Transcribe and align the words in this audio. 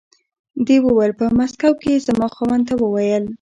دې 0.65 0.77
وویل 0.85 1.13
په 1.19 1.25
مسکو 1.37 1.71
کې 1.81 1.89
یې 1.93 2.03
زما 2.07 2.27
خاوند 2.35 2.63
ته 2.67 2.73
و 2.77 2.83
ویل. 2.95 3.23